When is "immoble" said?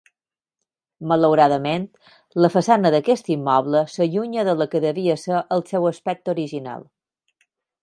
3.37-3.83